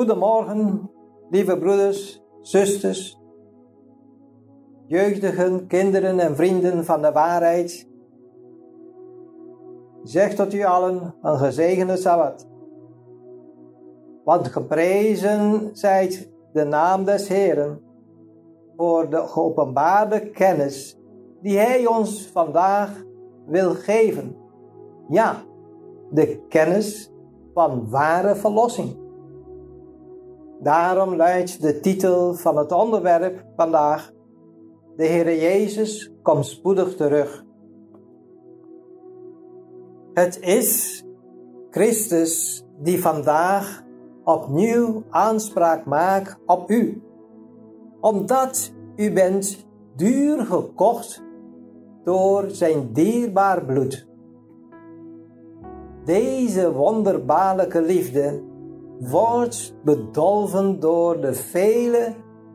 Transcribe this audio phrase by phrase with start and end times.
[0.00, 0.90] Goedemorgen,
[1.30, 3.20] lieve broeders, zusters,
[4.86, 7.88] jeugdigen, kinderen en vrienden van de waarheid.
[10.02, 12.48] Zeg tot u allen een gezegende Sabbat.
[14.24, 17.80] Want geprezen zijt de naam des Heeren
[18.76, 20.98] voor de geopenbaarde kennis
[21.40, 23.04] die Hij ons vandaag
[23.46, 24.36] wil geven.
[25.08, 25.42] Ja,
[26.10, 27.12] de kennis
[27.54, 28.99] van ware verlossing.
[30.62, 34.12] Daarom luidt de titel van het onderwerp vandaag:
[34.96, 37.44] De Heere Jezus komt spoedig terug.
[40.14, 41.04] Het is
[41.70, 43.82] Christus die vandaag
[44.24, 47.02] opnieuw aanspraak maakt op u,
[48.00, 51.22] omdat u bent duur gekocht
[52.04, 54.08] door zijn dierbaar bloed.
[56.04, 58.48] Deze wonderbaarlijke liefde
[59.00, 62.14] wordt bedolven door de vele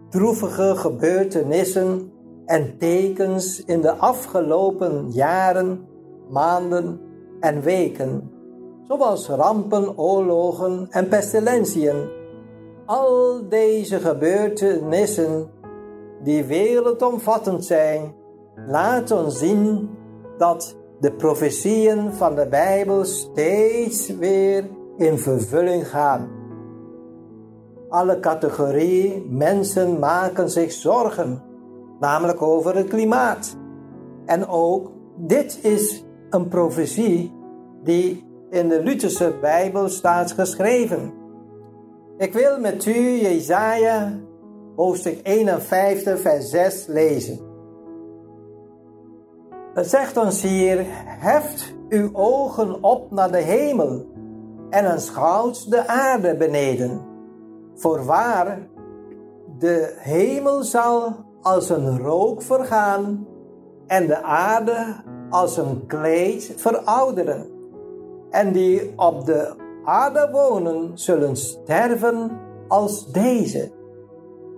[0.09, 2.11] droevige gebeurtenissen
[2.45, 5.87] en tekens in de afgelopen jaren,
[6.29, 6.99] maanden
[7.39, 8.31] en weken,
[8.87, 11.95] zoals rampen, oorlogen en pestilentiën.
[12.85, 15.49] Al deze gebeurtenissen,
[16.23, 18.13] die wereldomvattend zijn,
[18.67, 19.89] laten zien
[20.37, 24.63] dat de profetieën van de Bijbel steeds weer
[24.97, 26.29] in vervulling gaan.
[27.89, 31.41] Alle categorieën mensen maken zich zorgen,
[31.99, 33.55] namelijk over het klimaat.
[34.25, 37.33] En ook dit is een profetie
[37.83, 41.13] die in de Lutherse Bijbel staat geschreven.
[42.17, 44.13] Ik wil met u Jesaja
[44.75, 47.39] hoofdstuk 51 vers 6 lezen.
[49.73, 54.05] Het zegt ons hier, heft uw ogen op naar de hemel
[54.69, 57.01] en aanschouwt de aarde beneden.
[57.75, 58.67] Voorwaar,
[59.59, 63.27] de hemel zal als een rook vergaan
[63.87, 67.49] en de aarde als een kleed verouderen.
[68.29, 72.31] En die op de aarde wonen zullen sterven
[72.67, 73.71] als deze.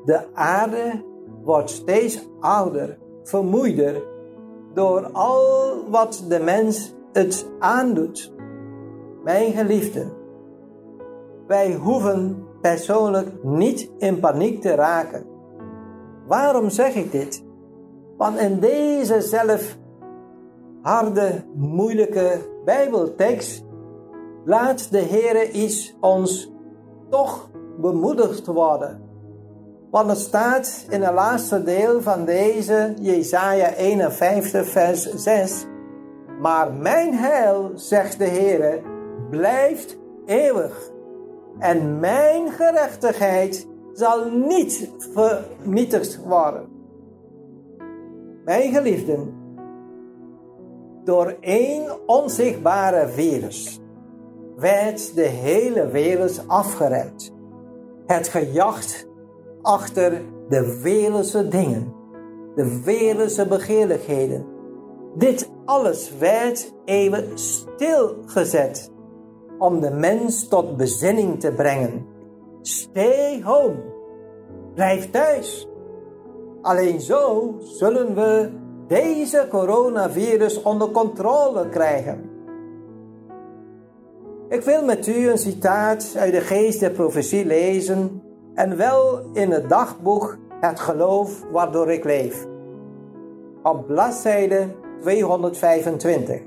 [0.05, 1.03] De aarde
[1.43, 4.03] wordt steeds ouder, vermoeider
[4.73, 8.33] door al wat de mens het aandoet.
[9.27, 10.11] Mijn geliefden,
[11.47, 15.25] wij hoeven persoonlijk niet in paniek te raken.
[16.27, 17.43] Waarom zeg ik dit?
[18.17, 19.77] Want in deze zelf
[20.81, 23.63] harde, moeilijke Bijbeltekst
[24.45, 26.51] laat de Heer iets ons
[27.09, 29.01] toch bemoedigd worden.
[29.91, 35.65] Want het staat in het laatste deel van deze Jesaja 51 vers 6.
[36.41, 38.95] Maar mijn heil, zegt de Heer,
[39.29, 40.91] blijft eeuwig.
[41.59, 46.67] En mijn gerechtigheid zal niet vernietigd worden.
[48.45, 49.33] Mijn geliefden,
[51.03, 53.79] door één onzichtbare virus
[54.55, 57.31] werd de hele wereld afgeremd.
[58.05, 59.07] Het gejacht
[59.61, 61.93] achter de wereldse dingen,
[62.55, 64.45] de wereldse begeerlijkheden.
[65.15, 68.91] Dit alles werd even stilgezet
[69.57, 72.05] om de mens tot bezinning te brengen.
[72.61, 73.75] Stay home.
[74.73, 75.67] Blijf thuis.
[76.61, 78.49] Alleen zo zullen we
[78.87, 82.29] deze coronavirus onder controle krijgen.
[84.49, 88.21] Ik wil met u een citaat uit de geest der profetie lezen
[88.53, 92.45] en wel in het dagboek Het geloof waardoor ik leef.
[93.63, 94.67] Op bladzijde
[95.01, 96.41] 225.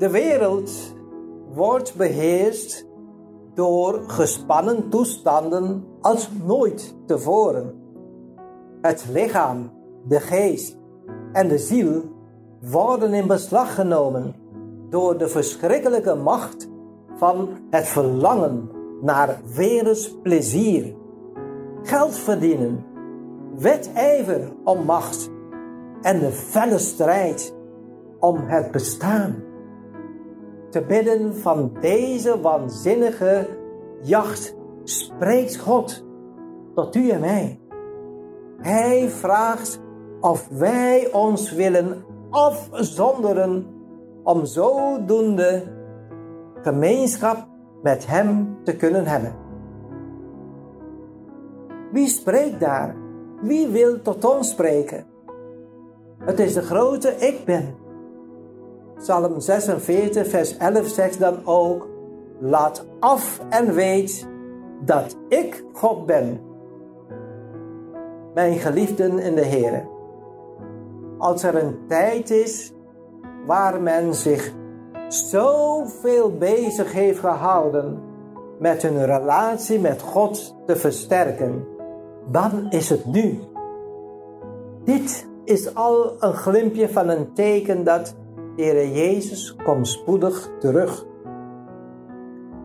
[0.00, 0.94] De wereld
[1.54, 2.86] wordt beheerst
[3.54, 7.74] door gespannen toestanden als nooit tevoren.
[8.80, 9.70] Het lichaam,
[10.08, 10.76] de geest
[11.32, 12.02] en de ziel
[12.60, 14.34] worden in beslag genomen
[14.88, 16.68] door de verschrikkelijke macht
[17.16, 18.70] van het verlangen
[19.00, 19.40] naar
[20.22, 20.94] plezier,
[21.82, 22.84] geld verdienen,
[23.58, 25.30] wedijver om macht
[26.02, 27.54] en de felle strijd
[28.18, 29.49] om het bestaan.
[30.70, 33.46] Te midden van deze waanzinnige
[34.02, 36.04] jacht spreekt God
[36.74, 37.60] tot u en mij.
[38.56, 39.80] Hij vraagt
[40.20, 43.66] of wij ons willen afzonderen
[44.22, 45.62] om zodoende
[46.62, 47.46] gemeenschap
[47.82, 49.34] met Hem te kunnen hebben.
[51.92, 52.96] Wie spreekt daar?
[53.40, 55.06] Wie wil tot ons spreken?
[56.18, 57.74] Het is de grote Ik Ben.
[59.00, 61.88] Psalm 46, vers 11 zegt dan ook:
[62.38, 64.26] laat af en weet
[64.84, 66.40] dat ik God ben.
[68.34, 69.86] Mijn geliefden in de Heer.
[71.18, 72.72] Als er een tijd is
[73.46, 74.52] waar men zich
[75.08, 78.02] zoveel bezig heeft gehouden
[78.58, 81.66] met hun relatie met God te versterken,
[82.30, 83.40] dan is het nu.
[84.84, 88.14] Dit is al een glimpje van een teken dat
[88.60, 91.06] de Heer Jezus komt spoedig terug.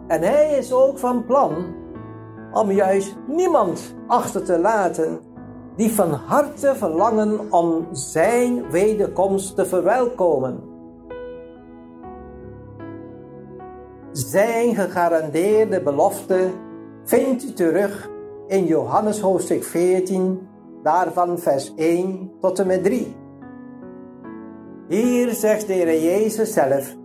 [0.07, 1.53] En hij is ook van plan
[2.53, 5.19] om juist niemand achter te laten
[5.75, 10.63] die van harte verlangen om zijn wederkomst te verwelkomen.
[14.11, 16.49] Zijn gegarandeerde belofte
[17.03, 18.09] vindt u terug
[18.47, 20.47] in Johannes hoofdstuk 14,
[20.83, 23.23] daarvan vers 1 tot en met 3.
[24.87, 26.95] Hier zegt de Heer Jezus zelf: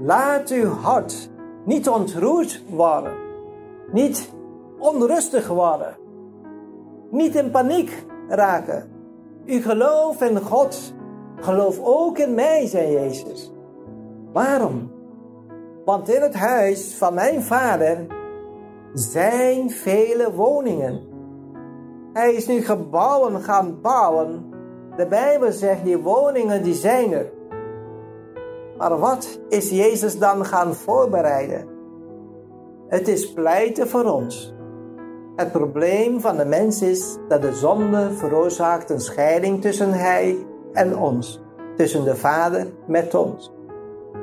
[0.00, 1.30] Laat uw hart
[1.64, 3.12] niet ontroerd worden,
[3.92, 4.32] niet
[4.78, 5.96] onrustig worden,
[7.10, 8.90] niet in paniek raken.
[9.44, 10.94] U gelooft in God,
[11.36, 13.52] geloof ook in mij, zei Jezus.
[14.32, 14.90] Waarom?
[15.84, 18.06] Want in het huis van mijn vader
[18.92, 21.06] zijn vele woningen.
[22.12, 24.47] Hij is nu gebouwen gaan bouwen.
[24.98, 27.30] De Bijbel zegt die woningen die zijn er.
[28.76, 31.66] Maar wat is Jezus dan gaan voorbereiden?
[32.88, 34.54] Het is pleiten voor ons.
[35.36, 40.96] Het probleem van de mens is dat de zonde veroorzaakt een scheiding tussen hij en
[40.96, 41.40] ons,
[41.76, 43.52] tussen de Vader met ons.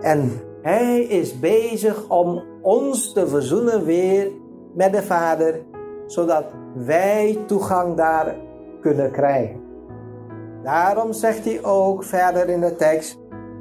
[0.02, 0.32] En
[0.62, 4.32] hij is bezig om ons te verzoenen weer
[4.74, 5.62] met de Vader,
[6.06, 8.36] zodat wij toegang daar
[8.82, 9.65] kunnen krijgen.
[10.66, 13.20] Daarom zegt hij ook verder in de tekst: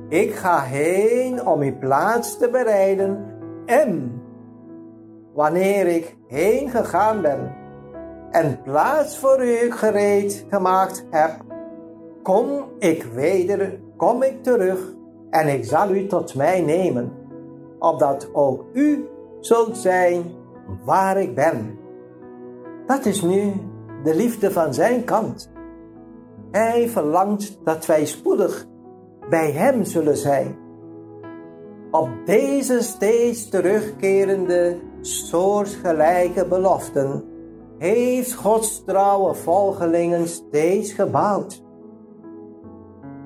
[0.09, 3.25] Ik ga heen om uw plaats te bereiden
[3.67, 4.23] en
[5.35, 7.55] wanneer ik heen gegaan ben
[8.31, 11.31] en plaats voor u gereed gemaakt heb,
[12.23, 14.93] kom ik weder, kom ik terug
[15.31, 17.13] en ik zal u tot mij nemen,
[17.79, 19.09] opdat ook u
[19.41, 20.25] zult zijn
[20.85, 21.79] waar ik ben.
[22.87, 23.53] Dat is nu
[24.05, 25.53] de liefde van zijn kant.
[26.55, 28.67] Hij verlangt dat wij spoedig
[29.31, 30.57] bij hem zullen zijn.
[31.91, 37.25] Op deze steeds terugkerende soortgelijke beloften
[37.79, 41.63] heeft Gods trouwe volgelingen steeds gebouwd.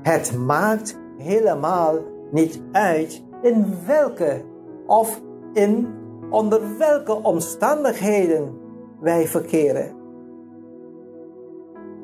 [0.03, 1.99] Het maakt helemaal
[2.31, 4.45] niet uit in welke
[4.87, 5.21] of
[5.53, 5.89] in
[6.31, 8.59] onder welke omstandigheden
[9.01, 9.98] wij verkeren.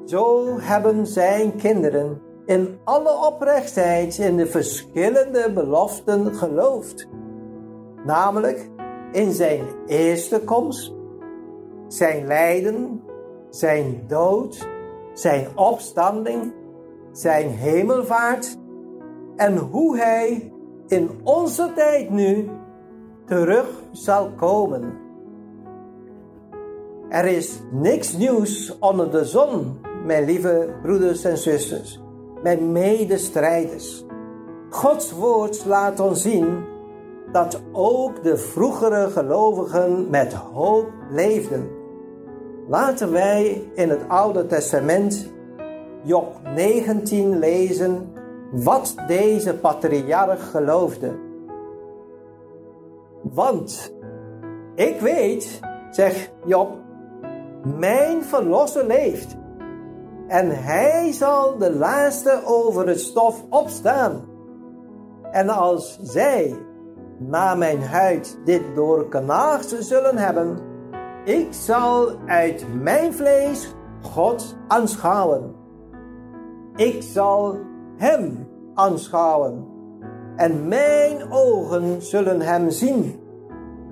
[0.04, 7.08] Zo hebben zijn kinderen in alle oprechtheid in de verschillende beloften geloofd,
[8.04, 8.70] namelijk
[9.12, 10.92] in zijn eerste komst,
[11.88, 13.02] zijn lijden,
[13.50, 14.66] zijn dood,
[15.12, 16.52] zijn opstanding,
[17.12, 18.56] zijn hemelvaart
[19.36, 20.52] en hoe hij
[20.86, 22.50] in onze tijd nu
[23.26, 25.02] terug zal komen.
[27.08, 32.00] Er is niks nieuws onder de zon, mijn lieve broeders en zusters,
[32.42, 34.04] mijn medestrijders.
[34.70, 36.64] Gods woord laat ons zien
[37.32, 41.70] dat ook de vroegere gelovigen met hoop leefden.
[42.68, 45.32] Laten wij in het Oude Testament
[46.02, 48.12] Job 19 lezen
[48.50, 51.12] wat deze patriarch geloofde.
[53.22, 53.94] Want
[54.74, 56.70] ik weet, zegt Job,
[57.78, 59.36] mijn verlosser leeft.
[60.26, 64.22] En hij zal de laatste over het stof opstaan.
[65.30, 66.54] En als zij
[67.18, 70.58] na mijn huid dit doorkanaagd zullen hebben,
[71.24, 75.54] ik zal uit mijn vlees God aanschouwen.
[76.76, 77.58] Ik zal
[77.96, 79.66] hem aanschouwen.
[80.36, 83.20] En mijn ogen zullen hem zien.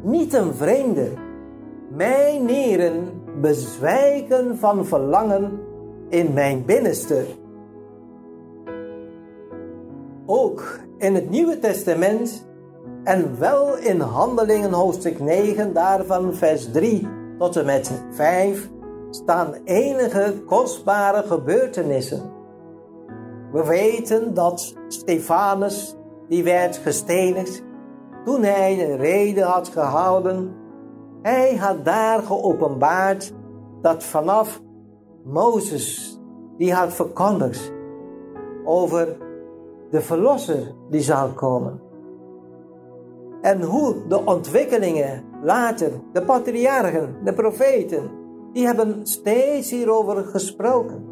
[0.02, 1.08] Niet een vreemde.
[1.88, 5.60] Mijn nieren bezwijken van verlangen
[6.12, 7.24] in mijn binnenste.
[10.26, 12.46] Ook in het Nieuwe Testament
[13.04, 18.70] en wel in Handelingen hoofdstuk 9, daarvan vers 3 tot en met 5,
[19.10, 22.32] staan enige kostbare gebeurtenissen.
[23.52, 25.96] We weten dat Stefanus,
[26.28, 27.62] die werd gestenigd,
[28.24, 30.54] toen hij de reden had gehouden,
[31.22, 33.32] hij had daar geopenbaard
[33.80, 34.60] dat vanaf
[35.24, 36.18] Mozes,
[36.56, 37.72] die had verkondigd
[38.64, 39.16] over
[39.90, 41.80] de verlosser die zal komen.
[43.40, 48.10] En hoe de ontwikkelingen later, de patriarchen, de profeten,
[48.52, 51.04] die hebben steeds hierover gesproken.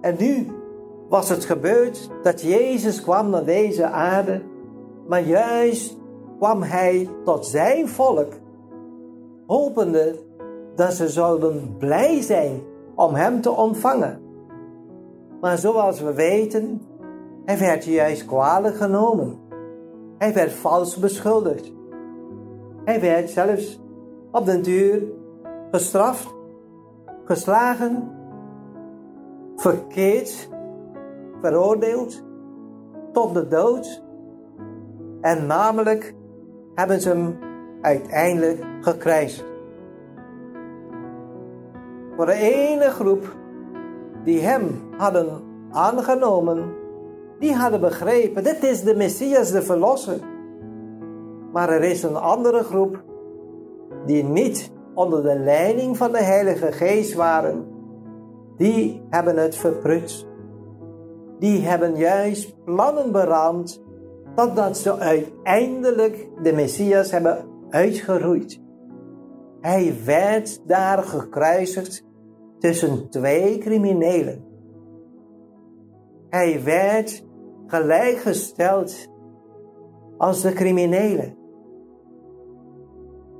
[0.00, 0.46] En nu
[1.08, 4.42] was het gebeurd dat Jezus kwam naar deze aarde,
[5.08, 5.98] maar juist
[6.38, 8.32] kwam hij tot zijn volk,
[9.46, 10.26] hopende
[10.78, 12.62] dat ze zouden blij zijn
[12.94, 14.20] om hem te ontvangen.
[15.40, 16.82] Maar zoals we weten,
[17.44, 19.38] hij werd juist kwalijk genomen.
[20.18, 21.72] Hij werd vals beschuldigd.
[22.84, 23.80] Hij werd zelfs
[24.30, 25.02] op den duur
[25.70, 26.34] gestraft,
[27.24, 28.10] geslagen,
[29.56, 30.48] verkeerd,
[31.40, 32.22] veroordeeld
[33.12, 34.02] tot de dood.
[35.20, 36.14] En namelijk
[36.74, 37.38] hebben ze hem
[37.80, 39.47] uiteindelijk gekruist.
[42.18, 43.36] Voor de ene groep
[44.24, 45.28] die hem hadden
[45.70, 46.74] aangenomen,
[47.38, 50.18] die hadden begrepen, dit is de Messias, de Verlosser.
[51.52, 53.02] Maar er is een andere groep
[54.06, 57.66] die niet onder de leiding van de Heilige Geest waren.
[58.56, 60.26] Die hebben het verprutst.
[61.38, 63.82] Die hebben juist plannen beraamd
[64.34, 68.60] totdat ze uiteindelijk de Messias hebben uitgeroeid.
[69.60, 72.06] Hij werd daar gekruisigd
[72.58, 74.44] tussen twee criminelen.
[76.28, 77.26] Hij werd
[77.66, 79.08] gelijkgesteld
[80.16, 81.36] als de criminelen.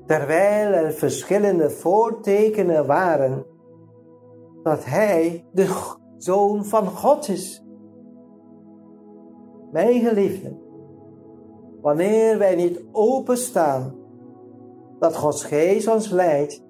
[0.06, 3.44] Terwijl er verschillende voortekenen waren
[4.62, 7.64] dat hij de zoon van God is.
[9.72, 10.58] Mijn geliefden,
[11.80, 13.94] wanneer wij niet openstaan
[14.98, 16.66] dat Gods geest ons leidt,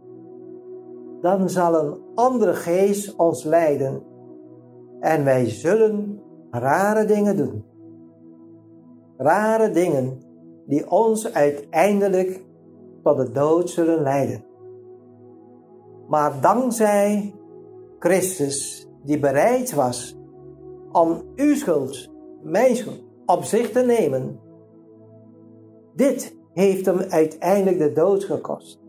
[1.20, 4.02] dan zal een andere geest ons leiden
[5.00, 6.20] en wij zullen
[6.50, 7.64] rare dingen doen.
[9.16, 10.18] Rare dingen
[10.66, 12.44] die ons uiteindelijk
[13.02, 14.44] tot de dood zullen leiden.
[16.08, 17.34] Maar dankzij
[17.98, 20.18] Christus, die bereid was
[20.92, 22.10] om uw schuld,
[22.42, 24.40] mijn schuld, op zich te nemen,
[25.94, 28.87] dit heeft hem uiteindelijk de dood gekost.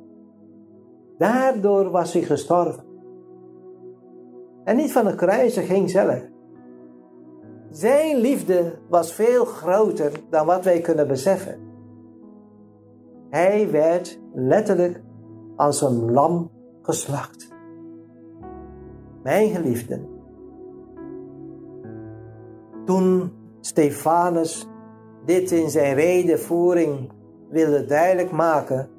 [1.20, 2.84] Daardoor was hij gestorven.
[4.64, 6.22] En niet van de kruisiging zelf.
[7.70, 11.60] Zijn liefde was veel groter dan wat wij kunnen beseffen.
[13.30, 15.02] Hij werd letterlijk
[15.56, 17.48] als een lam geslacht.
[19.24, 20.08] Mijn geliefden.
[22.86, 24.68] Toen Stefanus
[25.26, 27.12] dit in zijn redenvoering
[27.50, 28.90] wilde duidelijk maken,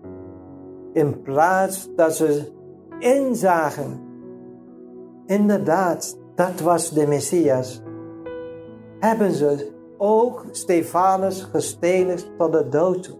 [0.92, 2.52] in plaats dat ze
[2.98, 4.00] inzagen,
[5.26, 7.82] inderdaad, dat was de Messias,
[8.98, 13.16] hebben ze ook Stefanus gestenigd tot de dood toe.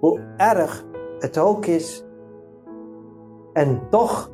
[0.00, 0.84] Hoe erg
[1.18, 2.04] het ook is.
[3.52, 4.30] En toch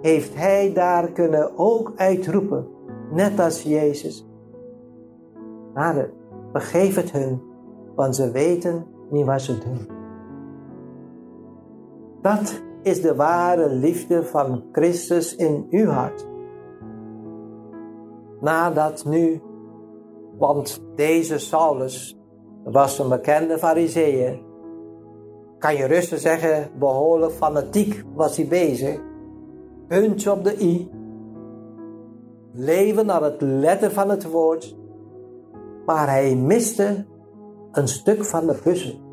[0.00, 2.66] heeft hij daar kunnen ook uitroepen,
[3.10, 4.26] net als Jezus.
[5.74, 6.12] Vader,
[6.52, 7.42] vergeef het hun,
[7.94, 9.91] want ze weten niet wat ze doen.
[12.22, 16.26] Dat is de ware liefde van Christus in uw hart.
[18.40, 19.40] Nadat nu,
[20.38, 22.18] want deze Saulus
[22.64, 24.40] was een bekende fariseer,
[25.62, 29.00] kan je rustig zeggen, behoorlijk fanatiek was hij bezig.
[29.88, 30.90] Puntje op de i.
[32.52, 34.76] Leven naar het letter van het woord.
[35.86, 37.06] Maar hij miste
[37.72, 39.11] een stuk van de puzzel.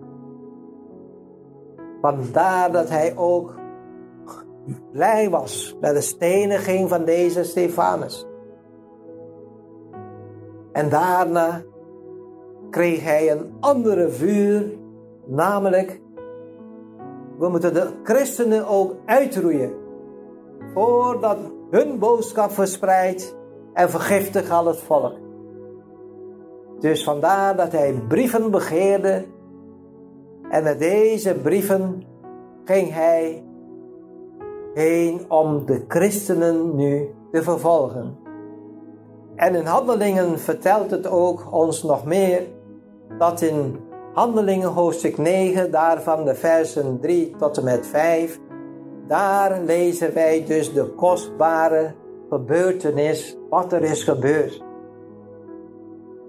[2.02, 3.60] Vandaar dat hij ook
[4.92, 8.28] blij was bij de steniging van deze Stefanus.
[10.72, 11.64] En daarna
[12.70, 14.72] kreeg hij een andere vuur,
[15.26, 16.02] namelijk
[17.38, 19.74] we moeten de christenen ook uitroeien,
[20.74, 21.38] voordat
[21.70, 23.36] hun boodschap verspreidt
[23.74, 25.14] en vergiftigt al het volk.
[26.80, 29.26] Dus vandaar dat hij brieven begeerde
[30.50, 32.04] en met deze brieven
[32.66, 33.44] ging hij
[34.74, 38.18] heen om de christenen nu te vervolgen.
[39.36, 42.42] En in Handelingen vertelt het ook ons nog meer
[43.18, 43.80] dat in
[44.14, 48.40] Handelingen hoofdstuk 9, daarvan de versen 3 tot en met 5,
[49.08, 51.94] daar lezen wij dus de kostbare
[52.30, 54.64] gebeurtenis wat er is gebeurd.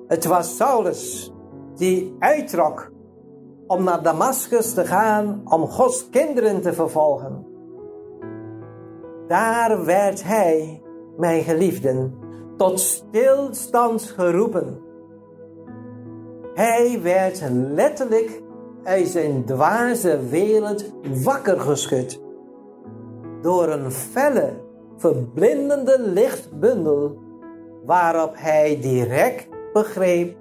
[0.09, 1.33] Het was Saulus
[1.75, 2.91] die uittrok
[3.71, 7.47] om naar Damascus te gaan om Gods kinderen te vervolgen.
[9.29, 10.83] Daar werd hij,
[11.17, 12.15] mijn geliefden,
[12.57, 14.81] tot stilstand geroepen.
[16.55, 18.43] Hij werd letterlijk
[18.83, 20.85] uit zijn dwaze wereld
[21.23, 22.21] wakker geschud.
[23.43, 24.53] Door een felle,
[24.97, 27.19] verblindende lichtbundel
[27.85, 30.37] waarop hij direct begreep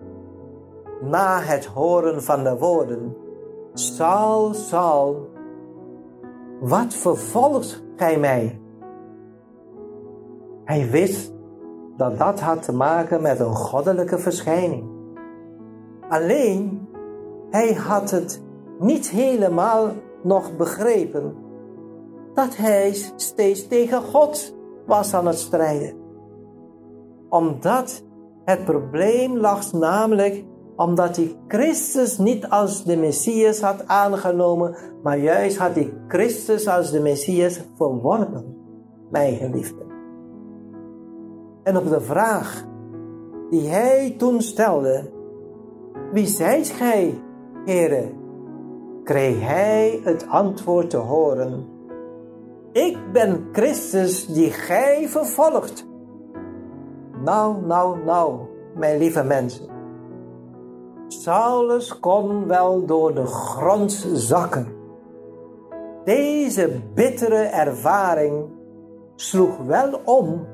[1.02, 3.16] na het horen van de woorden:
[3.74, 5.30] Saul, Saul,
[6.60, 8.62] wat vervolgt gij mij?
[10.64, 11.34] Hij wist
[11.98, 14.84] dat dat had te maken met een goddelijke verschijning.
[16.10, 16.88] Alleen,
[17.50, 18.42] hij had het
[18.80, 19.92] niet helemaal
[20.24, 21.36] nog begrepen
[22.34, 25.94] dat hij steeds tegen God was aan het strijden.
[27.30, 28.04] Omdat
[28.46, 30.44] het probleem lag namelijk
[30.80, 36.92] omdat hij Christus niet als de Messias had aangenomen, maar juist had hij Christus als
[36.92, 38.56] de Messias verworpen,
[39.12, 39.86] mijn geliefde.
[41.64, 42.66] En op de vraag
[43.50, 45.10] die hij toen stelde,
[46.12, 47.22] wie zijt gij,
[47.66, 48.12] Heere?
[49.04, 51.68] kreeg hij het antwoord te horen,
[52.72, 55.88] ik ben Christus die gij vervolgt.
[57.24, 58.40] Nou, nou, nou,
[58.76, 59.79] mijn lieve mensen.
[61.12, 64.68] Saulus kon wel door de grond zakken.
[66.04, 68.46] Deze bittere ervaring
[69.16, 70.48] sloeg wel om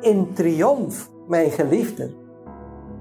[0.00, 2.14] in triomf, mijn geliefden,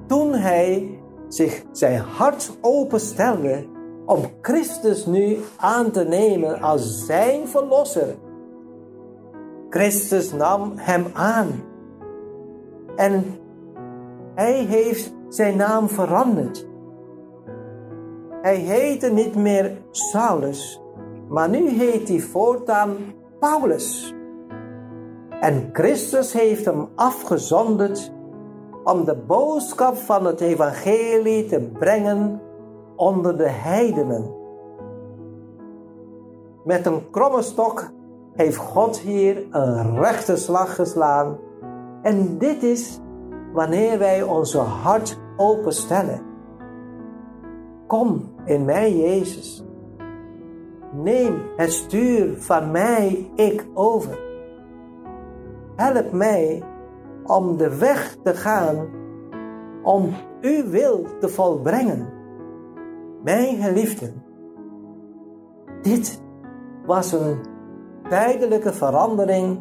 [0.05, 3.65] toen hij zich zijn hart openstelde
[4.05, 8.15] om Christus nu aan te nemen als zijn verlosser.
[9.69, 11.63] Christus nam hem aan
[12.95, 13.25] en
[14.35, 16.67] hij heeft zijn naam veranderd.
[18.47, 20.81] Hij heette niet meer Saulus,
[21.29, 22.95] maar nu heet hij voortaan
[23.39, 24.15] Paulus.
[25.39, 28.11] En Christus heeft hem afgezonderd
[28.83, 32.41] om de boodschap van het evangelie te brengen
[32.95, 34.35] onder de heidenen.
[36.63, 37.91] Met een kromme stok
[38.33, 41.37] heeft God hier een rechte slag geslaan.
[42.01, 42.99] En dit is
[43.53, 46.21] wanneer wij onze hart openstellen.
[47.87, 49.63] Kom in mij, Jezus.
[50.91, 54.19] Neem het stuur van mij, ik over.
[55.75, 56.63] Help mij
[57.25, 58.87] om de weg te gaan
[59.83, 62.07] om uw wil te volbrengen.
[63.23, 64.23] Mijn geliefden,
[65.81, 66.21] dit
[66.85, 67.37] was een
[68.09, 69.59] tijdelijke verandering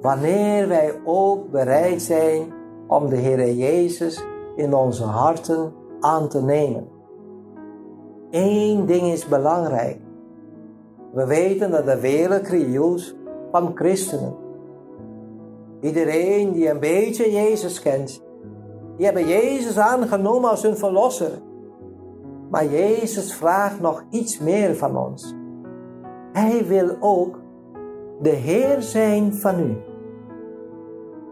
[0.00, 2.52] wanneer wij ook bereid zijn
[2.86, 4.24] om de Heer Jezus
[4.56, 6.99] in onze harten aan te nemen.
[8.30, 9.98] Eén ding is belangrijk.
[11.12, 13.14] We weten dat de wereld krioelt
[13.50, 14.34] van christenen.
[15.80, 18.22] Iedereen die een beetje Jezus kent,
[18.96, 21.30] die hebben Jezus aangenomen als hun verlosser.
[22.50, 25.34] Maar Jezus vraagt nog iets meer van ons.
[26.32, 27.38] Hij wil ook
[28.20, 29.76] de Heer zijn van u.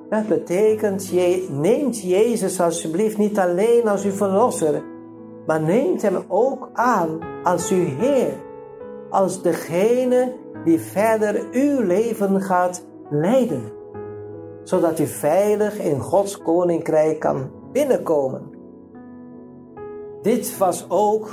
[0.08, 1.12] Dat betekent,
[1.50, 4.82] neemt Jezus alsjeblieft niet alleen als uw verlosser,
[5.48, 8.32] maar neemt hem ook aan als uw Heer,
[9.10, 10.34] als degene
[10.64, 13.72] die verder uw leven gaat leiden,
[14.62, 18.50] zodat u veilig in Gods koninkrijk kan binnenkomen.
[20.22, 21.30] Dit was ook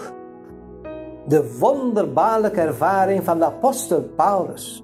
[1.28, 4.84] de wonderbaarlijke ervaring van de apostel Paulus.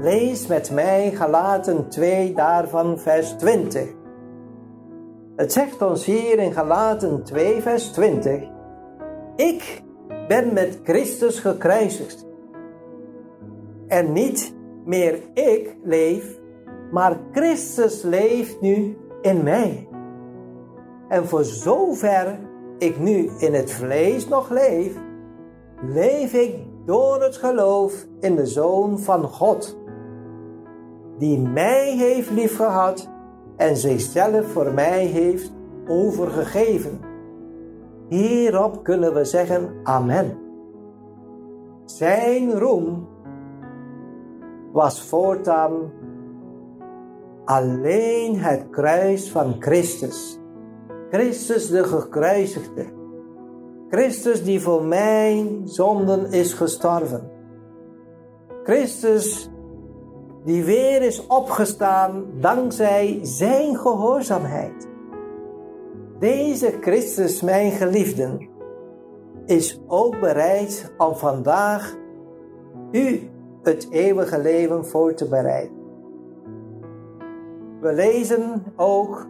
[0.00, 3.95] Lees met mij Galaten 2 daarvan vers 20.
[5.36, 8.42] Het zegt ons hier in Galaten 2 vers 20.
[9.36, 9.82] Ik
[10.28, 12.26] ben met Christus gekruisigd.
[13.86, 16.40] En niet meer ik leef,
[16.90, 19.88] maar Christus leeft nu in mij.
[21.08, 22.38] En voor zover
[22.78, 24.94] ik nu in het vlees nog leef,
[25.82, 29.78] leef ik door het geloof in de Zoon van God,
[31.18, 33.14] die mij heeft liefgehad
[33.56, 35.52] en zichzelf voor mij heeft
[35.88, 37.00] overgegeven.
[38.08, 40.38] Hierop kunnen we zeggen Amen.
[41.84, 43.08] Zijn roem
[44.72, 45.92] was voortaan
[47.44, 50.38] alleen het kruis van Christus.
[51.10, 52.84] Christus de gekruisigde.
[53.88, 57.30] Christus die voor mijn zonden is gestorven.
[58.64, 59.50] Christus
[60.46, 64.88] die weer is opgestaan dankzij zijn gehoorzaamheid.
[66.18, 68.48] Deze Christus, mijn geliefden,
[69.46, 71.96] is ook bereid om vandaag
[72.90, 73.30] u
[73.62, 75.76] het eeuwige leven voor te bereiden.
[77.80, 79.26] We lezen ook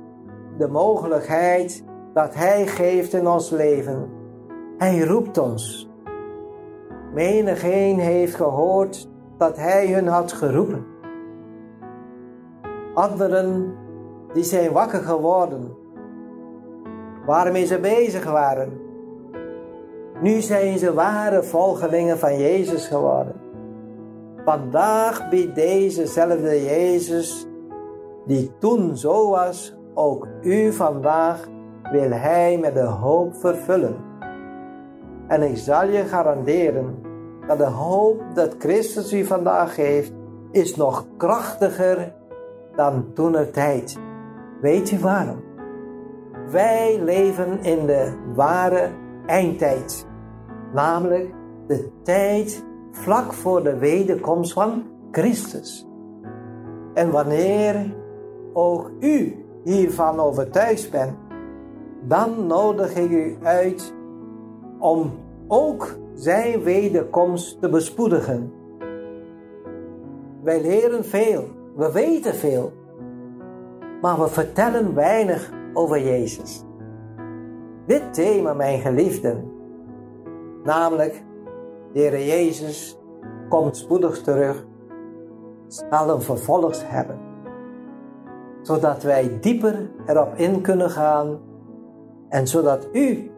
[0.58, 4.10] de mogelijkheid dat Hij geeft in ons leven.
[4.78, 5.90] Hij roept ons.
[7.14, 10.95] Menigeen heeft gehoord dat Hij hun had geroepen.
[12.96, 13.74] Anderen
[14.32, 15.76] die zijn wakker geworden,
[17.26, 18.80] waarmee ze bezig waren.
[20.20, 23.34] Nu zijn ze ware volgelingen van Jezus geworden.
[24.44, 27.46] Vandaag biedt dezezelfde Jezus,
[28.26, 31.48] die toen zo was, ook u vandaag
[31.92, 33.96] wil Hij met de hoop vervullen.
[35.28, 37.02] En ik zal je garanderen
[37.46, 40.12] dat de hoop dat Christus u vandaag geeft,
[40.50, 42.12] is nog krachtiger
[42.76, 43.98] dan toen er tijd.
[44.60, 45.44] Weet u waarom?
[46.50, 48.90] Wij leven in de ware
[49.26, 50.06] eindtijd,
[50.72, 51.34] namelijk
[51.66, 55.86] de tijd vlak voor de wederkomst van Christus.
[56.94, 57.94] En wanneer
[58.52, 61.16] ook u hiervan overtuigd bent,
[62.02, 63.94] dan nodig ik u uit
[64.78, 65.10] om
[65.48, 68.52] ook zijn wederkomst te bespoedigen.
[70.42, 71.44] Wij leren veel,
[71.76, 72.72] we weten veel,
[74.00, 76.64] maar we vertellen weinig over Jezus.
[77.86, 79.52] Dit thema, mijn geliefden,
[80.64, 81.24] namelijk
[81.92, 82.98] de Jezus
[83.48, 84.66] komt spoedig terug,
[85.66, 87.18] zal een vervolg hebben,
[88.62, 91.38] zodat wij dieper erop in kunnen gaan
[92.28, 93.30] en zodat u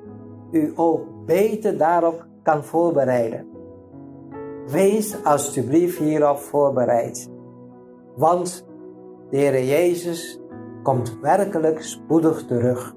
[0.50, 3.46] u ook beter daarop kan voorbereiden.
[4.66, 7.30] Wees alstublieft hierop voorbereid,
[8.18, 8.66] want
[9.30, 10.40] de Jezus
[10.82, 12.94] komt werkelijk spoedig terug.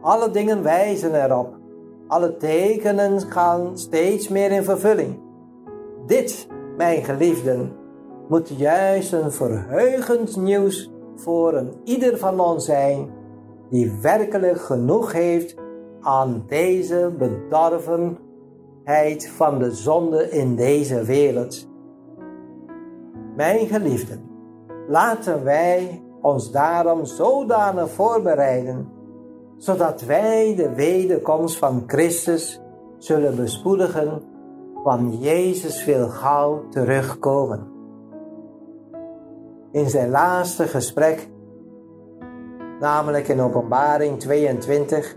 [0.00, 1.54] Alle dingen wijzen erop.
[2.06, 5.20] Alle tekenen gaan steeds meer in vervulling.
[6.06, 7.72] Dit, mijn geliefden,
[8.28, 13.10] moet juist een verheugend nieuws voor een ieder van ons zijn
[13.70, 15.54] die werkelijk genoeg heeft
[16.00, 21.65] aan deze bedorvenheid van de zonde in deze wereld.
[23.36, 24.30] Mijn geliefden,
[24.88, 28.88] laten wij ons daarom zodanig voorbereiden,
[29.56, 32.60] zodat wij de wederkomst van Christus
[32.98, 34.22] zullen bespoedigen,
[34.84, 37.66] want Jezus wil gauw terugkomen.
[39.72, 41.28] In zijn laatste gesprek,
[42.80, 45.16] namelijk in Openbaring 22,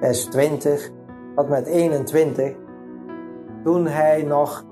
[0.00, 0.90] vers 20
[1.34, 2.54] tot met 21,
[3.64, 4.64] toen hij nog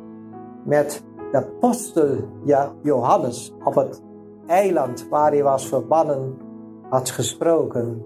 [0.64, 2.16] met de apostel
[2.82, 4.02] Johannes op het
[4.46, 6.36] eiland waar hij was verbannen
[6.88, 8.04] had gesproken.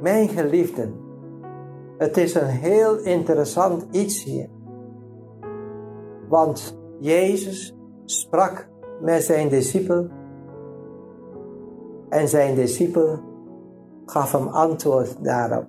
[0.00, 0.94] Mijn geliefden,
[1.98, 4.48] het is een heel interessant iets hier.
[6.28, 8.68] Want Jezus sprak
[9.00, 10.08] met zijn discipel
[12.08, 13.18] en zijn discipel
[14.06, 15.66] gaf hem antwoord daarop.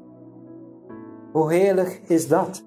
[1.32, 2.66] Hoe heerlijk is dat?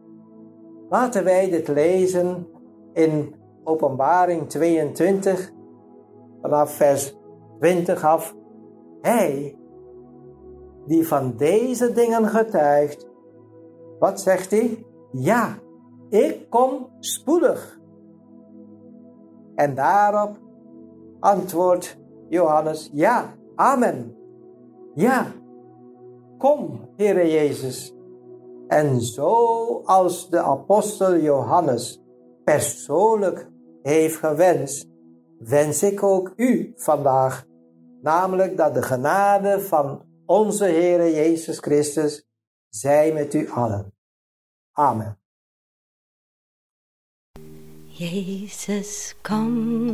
[0.88, 2.46] Laten wij dit lezen
[2.92, 3.34] in
[3.66, 5.52] Openbaring 22
[6.42, 7.16] vanaf vers
[7.58, 8.34] 20 af.
[9.00, 9.58] Hij
[10.86, 13.08] die van deze dingen getuigt,
[13.98, 14.86] wat zegt hij?
[15.12, 15.58] Ja,
[16.08, 17.80] ik kom spoedig.
[19.54, 20.36] En daarop
[21.20, 21.96] antwoordt
[22.28, 24.16] Johannes, ja, amen.
[24.94, 25.26] Ja,
[26.38, 27.94] kom, Heere Jezus.
[28.68, 32.02] En zoals de apostel Johannes
[32.44, 33.50] persoonlijk
[33.86, 34.86] heeft gewenst,
[35.38, 37.44] wens ik ook u vandaag,
[38.02, 42.26] namelijk dat de genade van onze Heere Jezus Christus
[42.68, 43.94] zij met u allen.
[44.72, 45.18] Amen.
[47.84, 49.90] Jezus, kom,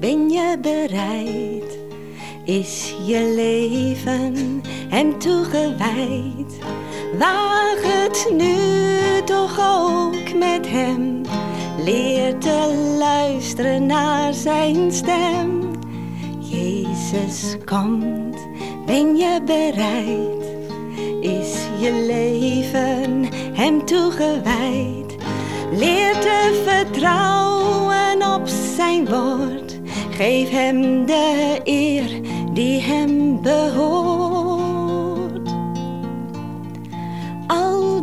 [0.00, 1.78] ben je bereid?
[2.44, 6.58] Is je leven hem toegewijd?
[7.14, 8.56] Waag het nu
[9.24, 11.20] toch ook met hem.
[11.84, 15.70] Leer te luisteren naar zijn stem.
[16.38, 18.36] Jezus komt,
[18.86, 20.44] ben je bereid?
[21.20, 25.16] Is je leven hem toegewijd?
[25.72, 29.78] Leer te vertrouwen op zijn woord.
[30.10, 32.20] Geef hem de eer
[32.52, 34.25] die hem behoort.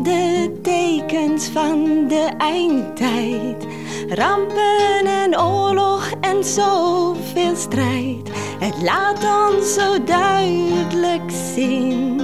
[0.03, 3.65] De tekens van de eindtijd,
[4.09, 8.29] rampen en oorlog en zoveel strijd.
[8.59, 12.21] Het laat ons zo duidelijk zien.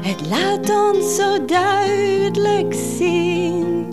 [0.00, 3.86] Het laat ons zo duidelijk zien.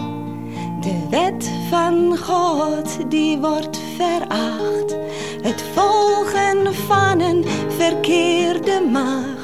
[0.81, 4.95] De wet van God die wordt veracht.
[5.41, 7.45] Het volgen van een
[7.77, 9.40] verkeerde macht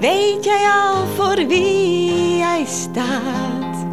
[0.00, 3.86] Weet jij al voor wie hij staat?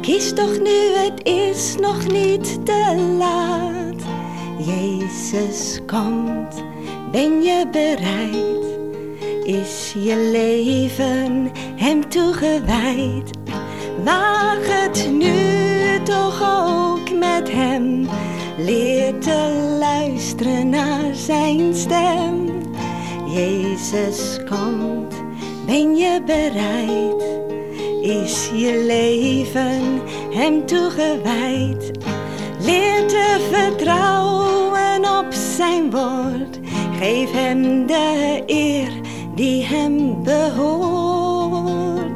[0.00, 4.02] Kies toch nu, het is nog niet te laat.
[4.58, 6.64] Jezus komt,
[7.10, 8.62] ben je bereid?
[9.44, 13.30] Is je leven hem toegewijd?
[14.04, 18.08] Waag het nu toch ook met hem.
[18.58, 22.60] Leer te luisteren naar zijn stem.
[23.34, 25.01] Jezus komt,
[25.72, 27.22] ben je bereid?
[28.02, 31.90] Is je leven hem toegewijd?
[32.60, 36.58] Leer te vertrouwen op zijn woord.
[36.98, 38.92] Geef hem de eer
[39.34, 42.12] die hem behoort.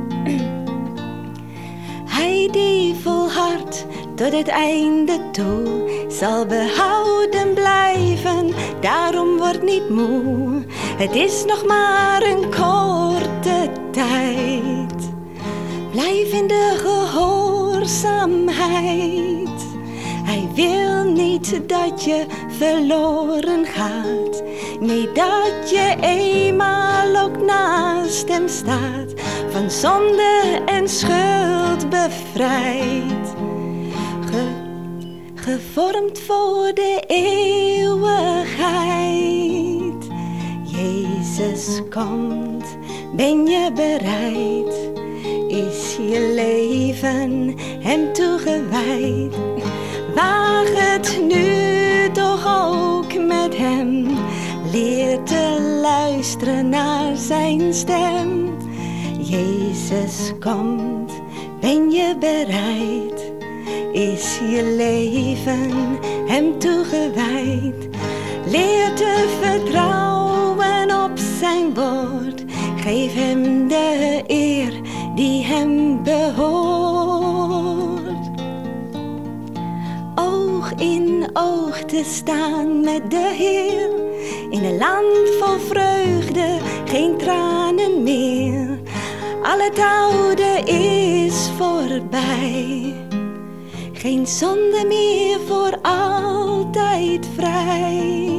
[2.04, 8.54] Hij die volhardt tot het einde toe zal behouden blijven.
[8.80, 10.64] Daarom word niet moe.
[10.96, 12.50] Het is nog maar een
[15.90, 19.66] Blijf in de gehoorzaamheid.
[20.24, 24.42] Hij wil niet dat je verloren gaat.
[24.80, 29.14] Nee, dat je eenmaal ook naast hem staat.
[29.50, 33.34] Van zonde en schuld bevrijd.
[34.30, 34.46] Ge
[35.34, 40.06] gevormd voor de eeuwigheid.
[40.64, 42.76] Jezus komt,
[43.16, 44.94] ben je bereid?
[45.48, 49.34] Is je leven hem toegewijd?
[50.14, 54.06] Waag het nu toch ook met hem.
[54.72, 58.56] Leer te luisteren naar zijn stem.
[59.18, 61.12] Jezus komt,
[61.60, 63.32] ben je bereid?
[63.92, 65.85] Is je leven
[72.86, 74.72] Geef hem de eer
[75.14, 77.50] die hem behoort.
[80.14, 83.90] Oog in oog te staan met de Heer.
[84.50, 88.80] In een land vol vreugde, geen tranen meer.
[89.42, 92.94] Al het oude is voorbij.
[93.92, 98.35] Geen zonde meer voor altijd vrij.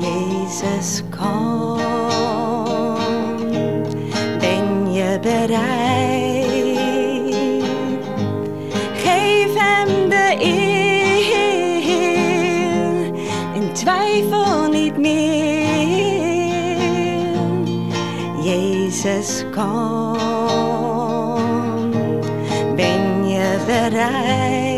[0.00, 1.80] Jezus komt,
[4.38, 6.48] ben je bereid?
[8.94, 11.40] Geef hem de eer
[13.54, 15.28] en twijfel niet meer.
[18.42, 20.20] Jezus komt,
[22.76, 24.69] ben je bereid?